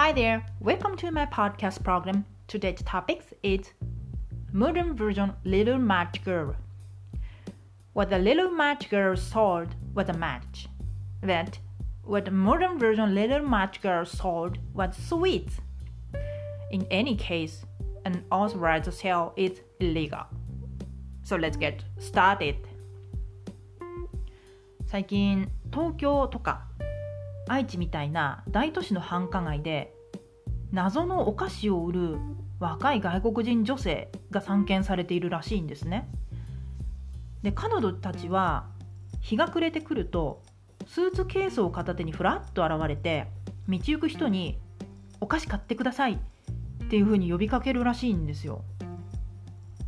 [0.00, 2.24] Hi there, welcome to my podcast program.
[2.46, 3.72] Today's topic is
[4.52, 6.54] modern version Little Match Girl.
[7.92, 10.68] What the Little Match Girl sold was a match.
[11.22, 11.58] That
[12.02, 15.60] what the modern version Little Match Girl sold was sweets.
[16.70, 17.64] In any case,
[18.04, 20.26] an authorized sale is illegal.
[21.22, 22.56] So let's get started.
[24.86, 26.68] 最近東京とか
[27.51, 29.93] 愛知みたいな大都市の繁華街で
[30.71, 32.17] 謎のお菓子を売る
[32.59, 36.07] 若い外国人女性が散見されているらしいんですね。
[37.43, 38.67] で彼女たちは
[39.19, 40.43] 日が暮れてくると
[40.87, 43.27] スーツケースを片手にふらっと現れて
[43.67, 44.57] 道行く人に
[45.19, 46.13] 「お菓子買ってください」
[46.85, 48.63] っていうふうに呼びかけるらしいんですよ。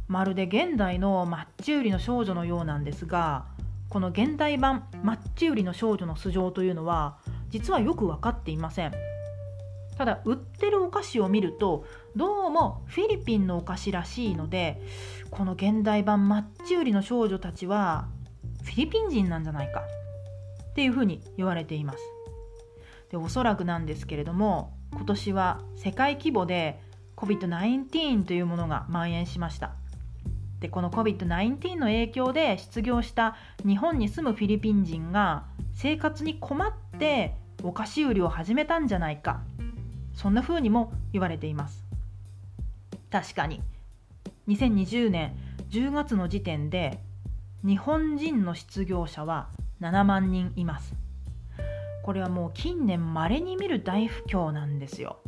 [0.10, 3.46] まるで現代のマッチ売りの少女のようなんですが
[3.88, 7.20] この現代版マッチ売りの少女の素性というのは
[7.54, 8.94] 実はよく分かっていません。
[9.96, 14.82] ただ売ってるお菓子を見るとどうもフィリピンのお菓子らしいので
[15.30, 18.08] この現代版マッチ売りの少女たちは
[18.64, 19.84] フィリピン人なんじゃないか
[20.72, 22.00] っていうふうに言われています。
[23.12, 26.82] でおそらくなんですけれども今年は世界規模で
[27.16, 29.76] COVID-19 というものが蔓延しました。
[30.60, 39.42] でこの COVID-19 の影響で失業した日本に住むフィリピン人が生活に困ってお菓子売りを始めたんじゃないか。
[40.14, 41.86] そんな風にも言われています。
[43.10, 43.62] 確かに。
[44.48, 45.36] 2020年
[45.70, 47.00] 10月の時点で
[47.66, 49.48] 日本人の失業者は
[49.82, 50.94] 7万人います。
[52.04, 55.20] これはもう近年まれに見る大不況なんですよ。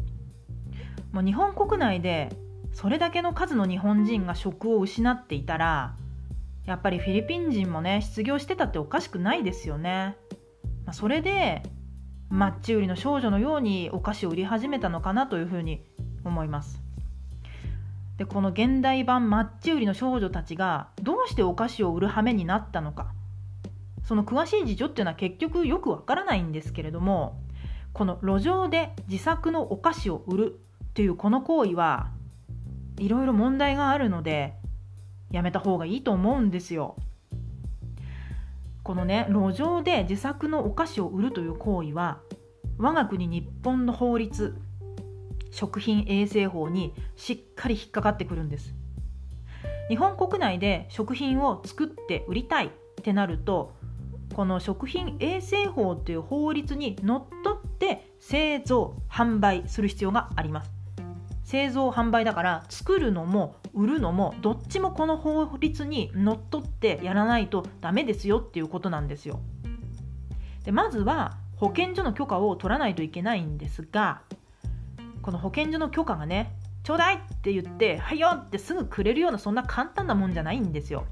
[1.13, 2.29] もう日本国内で
[2.73, 5.95] それだけの数の日本人が職を失っていたら
[6.65, 10.17] やっぱりフィリピン人もね失業してたっておかしくないですよね、
[10.85, 11.63] まあ、それで
[12.29, 15.83] マッチ売りの少女のようにお菓子を売り始めたのかなというふうに
[16.23, 16.81] 思います
[18.17, 23.13] でこの現代版マッチ売りの少女たちがどうしてお菓子を売る羽目になったのか
[24.03, 27.41] その詳しい事情っていうのは結局よくわからないんですけれども
[27.93, 30.59] この路上で自作のお菓子を売る
[30.93, 32.09] というこの行為は
[32.99, 34.53] いろいろ問題があるので
[35.31, 36.95] やめた方がいいと思うんですよ。
[38.85, 42.19] このね路上で自作のお菓子を売るという行為は
[42.77, 44.55] 我が国日本の法律
[45.49, 48.75] 食品衛生法にしっかり引っかかってくるんです。
[49.89, 52.69] 日本国内で食品を作って売りたいっ
[53.01, 53.75] てなると
[54.35, 60.71] この食品衛生法という法律にのっとって製造販売する必要があります。
[61.43, 69.41] 製造販売だから作るのも売るのもどっちもこの法律にのっとってやらないとダメですよっていうことなんですよ。
[70.63, 74.21] でまずは保健所の許可を取らないといけないんですが
[75.21, 81.05] この保健所の許可がねちょうだいって言ってはいよってすぐくれるようなそんな簡単なもんじゃないんですよ。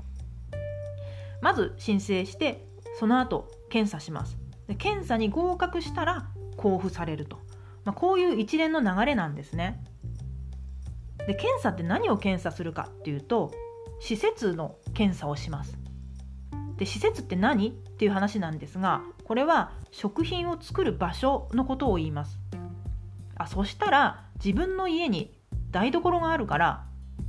[1.42, 2.66] まず申請して
[3.00, 4.38] その後検査します。
[4.68, 7.38] で検査に合格したら交付されると、
[7.84, 9.84] まあ、こういう一連の流れなんですね。
[11.28, 13.52] で検査って何を検査するかっていうと
[14.00, 15.78] 施設の検査をします。
[16.78, 22.40] で施設って何っていう話なんですがこれは食品を作る場所のことを言います。
[23.36, 25.38] あそしたら自分の家に
[25.72, 26.86] 台所があるから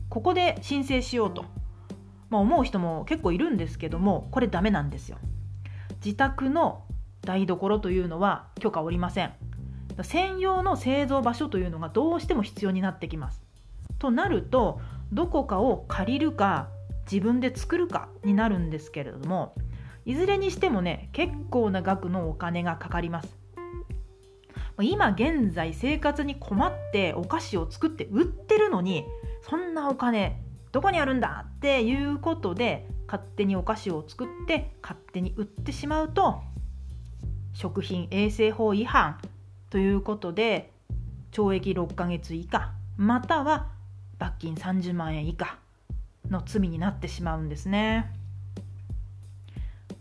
[0.09, 1.44] ここで申請しようと、
[2.31, 5.19] まあ、思う人も結構いるんですけどもこれダメなんですよ。
[6.05, 6.84] 自宅の
[7.22, 9.32] 台所というのは許可おりません。
[10.03, 13.44] 専用の製造場所というのがどうしても必要になってきます。
[14.05, 14.83] となると
[15.15, 16.69] どこかを借りるか
[17.11, 19.55] 自分で作るかになるんですけれども
[20.05, 23.39] いずれにしてもね結構な額のお金がかかります。
[24.83, 29.07] 今現在生活に困ってお菓子を作って売ってるのに
[29.49, 30.43] そんなお金
[30.73, 36.43] どこにあるんだっていうことで勝手にお菓子を作って勝手に売ってしまうと
[37.53, 39.21] 食品衛生法違反
[39.71, 40.73] ということで
[41.31, 43.69] 懲役6ヶ月以下または
[44.19, 45.58] 罰金30万円以下
[46.31, 48.12] の罪になってしまうんですね。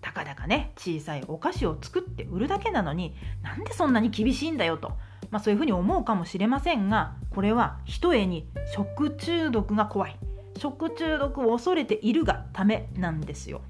[0.02, 4.90] たかだかね小さいお菓子を作って売るだけなのになんでそんなに厳しいんだよと、
[5.32, 10.18] まあ、そういうふうに思うかもしれませんがこれはひとえに食中毒が怖い
[10.58, 13.62] 食中毒を恐れているがためなんですよ。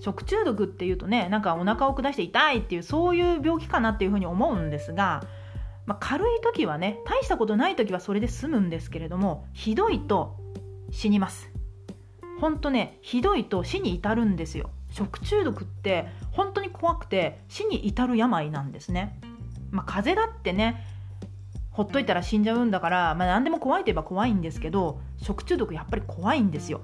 [0.00, 5.22] 食中毒っていうとねなんかお腹を下して痛いっていうそういう病気かなっていうふうに思うんですが
[5.86, 10.36] まあ、軽い時はね大したことない時はそれで済むんですけれどもひどいと
[10.90, 11.50] 死にます。
[12.40, 14.70] ほんとねひどいと死に至るんですよ。
[14.90, 19.18] 食中毒って本当に怖くて死に至る病なんですね、
[19.70, 20.84] まあ、風邪だってね
[21.70, 26.80] ほっといたら死んじゃうんだから、まあ、何でも怖いといえば怖いんですけど食中毒やっぱり怖いんですよ。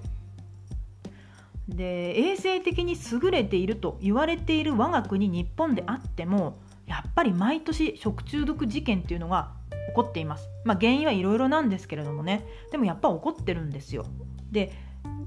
[1.69, 6.59] で衛生的に優れていると言われている我が国日本であっても
[6.93, 9.53] やっぱり毎年食中毒事件っていうのが
[9.89, 10.49] 起こっています。
[10.65, 14.05] まあ、原因はいろいろなんですけれどもねでもやっぱ起こってるんですよ。
[14.51, 14.73] で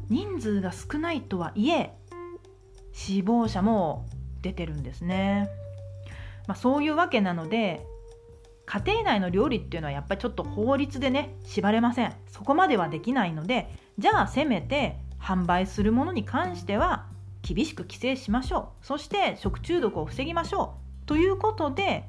[0.10, 1.92] 人数が少ないとはいえ
[2.92, 4.06] 死亡者も
[4.42, 5.50] 出てるんですね。
[6.48, 7.84] まあ、そういうわけなので
[8.68, 17.08] 家庭内の料理っていうのはやっぱりちょっと法律でね縛れませんそこまではできないのでじゃあせめて販売するものに関しては
[17.42, 22.06] 厳しく規制しましょうそして食中毒を防ぎましょうということで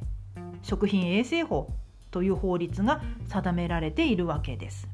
[0.63, 1.71] 食品衛生法
[2.11, 4.89] という法律が定められているわけです。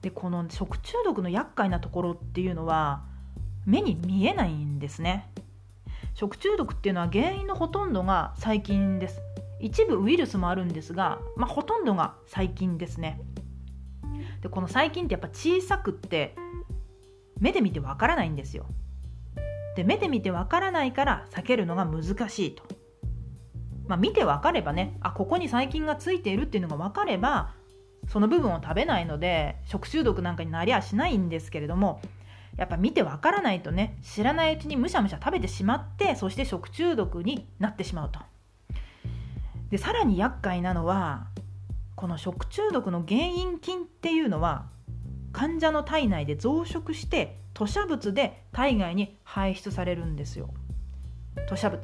[0.00, 3.04] でこの食中毒の厄介なところっていうのは
[3.64, 5.30] 目に見えないんですね。
[6.14, 9.20] 食中毒っていうのは原因のほとんどが細菌です。
[9.60, 13.20] 一部ウイルスもあるんですが、まあ、ほとんどが細菌ですね。
[14.42, 16.34] でこの細菌ってやっぱ小さくって
[17.40, 18.66] 目で見てわからないんですよ。
[19.76, 22.64] で目で見てわからないから避けるのが難しいと。
[23.86, 27.52] まあ、見てわかればねあここに細菌がついているっていうのが分かれば
[28.08, 32.00] その部分を食べないので食中毒なんかになりゃしないんですけれども
[32.56, 38.20] やっぱ見てわからないとね知らないうちにむしゃむしゃ食べてしまってそして食中毒になってしまうと。
[39.70, 41.26] でさらに厄介なのは
[41.96, 44.66] この食中毒の原因菌っていうのは
[45.32, 50.52] 患者の体内で増殖して吐砂物で体外に排出されるんですよ。
[51.48, 51.82] 吐砂物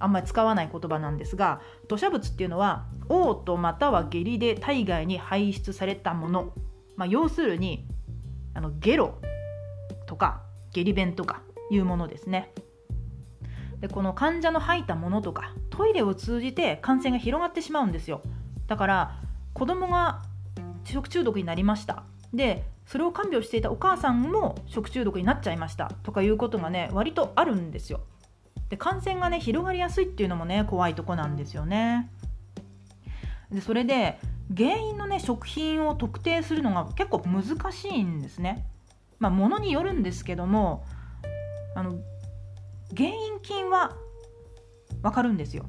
[0.00, 6.52] あんまり使わない言葉なんですが吐砂物っていうのは嘔吐または下痢で体外に排出されたもの、
[6.96, 7.86] まあ、要するに
[8.52, 9.18] あのゲロ
[10.06, 10.42] とか
[10.72, 12.52] 下痢便とかいうものですね。
[13.80, 18.22] でこの患者の吐いたものとかトイレを通じて感染が広がってしまうんですよ。
[18.66, 19.20] だから
[19.52, 20.22] 子供が
[20.84, 22.04] 食中毒になりました。
[22.32, 28.00] でそれを看病していたお母さんも食中毒になっちゃいましたとかいうことがね割とあるんですよ。
[28.68, 32.10] で感染がね広がりやすいっていうのもね怖いとこなんですよね。
[33.50, 34.18] でそれで
[34.54, 38.66] 原因のね食品を特定するのが結構難しいんですね。
[39.18, 40.84] まあ物によるんですけども
[41.74, 41.92] あの
[42.96, 43.96] 原因菌は
[45.02, 45.64] 分かるんですよ。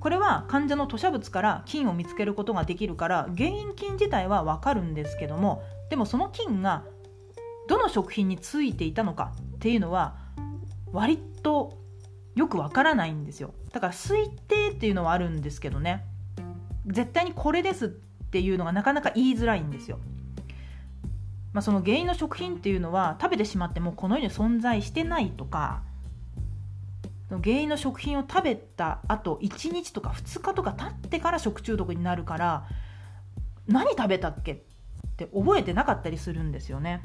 [0.00, 6.84] これは患者の吐砂物から菌を見つけることができるから原因菌自体は分かるんですけどもでもその菌が
[7.68, 10.16] どの食品についていたのかっていうのは
[10.92, 11.78] 割と
[12.34, 13.52] よくわからないんですよ。
[13.72, 16.04] だから推定っていうのはあるんですけどね。
[16.86, 19.98] 絶対にこれですっていうのがなかなか言いづらいんですよ。
[21.52, 25.82] まあ、その原因の食品っていうのは食べてしまってもこの世に存在してないとか
[27.30, 32.66] 原因の食品を食べた後1日とか2日とか経ってから食中毒になるから
[33.66, 34.56] 何食べたっけっ
[35.16, 37.02] て覚えてなかったりするんですよね。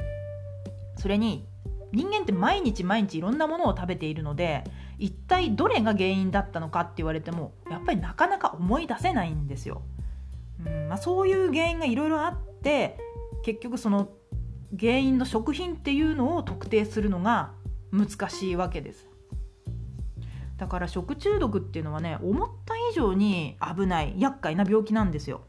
[0.97, 1.45] それに
[1.91, 4.63] 人間って毎日毎日いろんなものを食べているので
[4.97, 9.83] 一体どれが原因だったのかって言われてもやっぱりなかなか思い出せないんですよ。
[10.65, 12.97] うんまあ、そういう原因がいろいろあって
[13.43, 14.09] 結局その
[14.79, 17.51] 原因の食品っていうのを特定するのが
[17.91, 19.12] 難しいわけです。
[20.63, 25.41] だから食中毒っていうのはね思った以上に危ない厄介な病気なんですよ。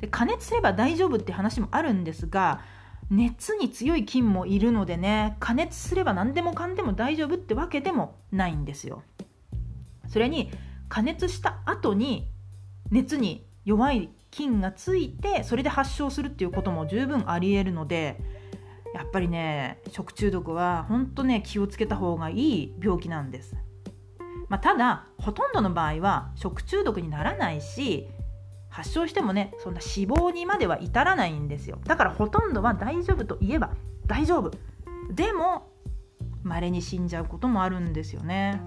[0.00, 2.62] で加熱すれば大丈夫って話もあるんですが
[3.10, 9.04] 熱に強い菌もいるのでね加熱すれば何でもかんでも大丈夫ってわけでもないんですよ。
[10.08, 10.50] それに
[10.88, 12.28] 加熱した後に
[12.90, 18.20] 熱に弱い菌がついてそれで発症するっていうことも十分ありえるので
[18.96, 23.54] やっぱりね食中毒は本当ね気をつけた方がいい病気なんです。
[24.50, 28.08] まあ、ただほとんどの場合は食中毒にならないし
[28.68, 31.78] 発症してもねそんな死亡にまでは至らないんですよ。
[31.84, 33.70] だからほとんどは大丈夫といえば
[34.06, 34.50] 大丈夫。
[35.12, 35.70] でも
[36.42, 38.60] 稀に死んじゃうこともあるんですよね。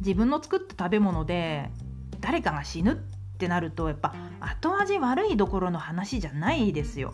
[0.00, 1.70] 自分の作った食べ物で
[2.20, 2.96] 誰かが死ぬっ
[3.38, 7.12] てなるとやっぱ後味悪いどころの話じゃないですよ、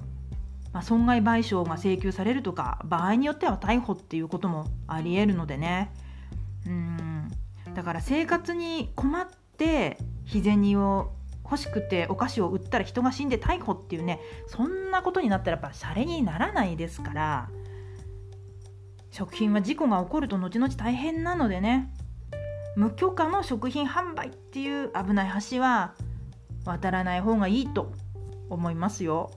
[0.72, 5.92] まあ、損害賠償が請求されるとか場合によっては逮捕っていうこともありえるのでね。
[6.66, 7.28] うん
[7.74, 11.12] だから生活に困って日銭を
[11.44, 17.48] 欲しくてお菓子を売ったら人が死んで逮捕っていうねそんなことになったらやっぱシャレにならないですから
[19.10, 21.92] 食品は事故が起こると後々大変なのでね
[22.76, 25.94] 無許可の食品販売っていう危ない橋は
[26.64, 27.92] 渡らない方がいいと
[28.50, 29.30] 思いますよ。